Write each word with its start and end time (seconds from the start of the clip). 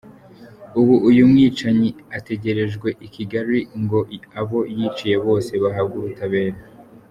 Ubu 0.79 0.95
uyu 1.09 1.23
mwicanyi 1.31 1.89
ategerejwe 2.17 2.89
i 3.05 3.07
Kigali 3.13 3.59
ngo 3.81 3.99
abo 4.39 4.59
yiciye 4.77 5.15
bose 5.25 5.51
bahabwe 5.63 5.95
ubutabera 6.01 6.59